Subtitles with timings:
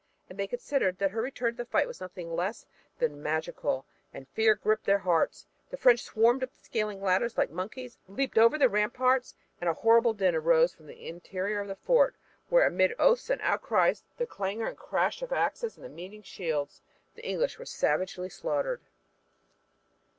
[0.31, 2.65] And they considered that her return to the fight was nothing less
[2.97, 5.45] than magical and fear gripped their hearts.
[5.69, 9.69] Then the French swarmed up the scaling ladders like monkeys, leaped over the ramparts, and
[9.69, 12.15] a horrible din arose from the interior of the fort,
[12.49, 16.81] where, amid oaths and outcries and the clangor and crash of axes and meeting shields,
[17.13, 18.81] the English were savagely slaughtered.